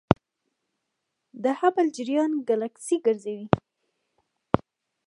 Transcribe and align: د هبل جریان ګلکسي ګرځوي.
د 1.43 1.45
هبل 1.59 1.85
جریان 1.97 2.31
ګلکسي 2.49 2.95
ګرځوي. 3.05 3.45